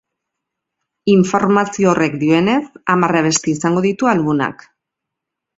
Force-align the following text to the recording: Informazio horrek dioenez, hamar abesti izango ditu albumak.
Informazio 1.15 1.91
horrek 1.91 2.17
dioenez, 2.25 2.57
hamar 2.95 3.15
abesti 3.23 3.57
izango 3.59 3.87
ditu 3.91 4.13
albumak. 4.15 4.69